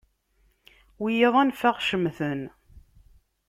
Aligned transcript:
Wiyaḍ 1.01 1.35
anef 1.41 1.61
ad 1.61 1.67
aɣ-cemten. 1.73 2.41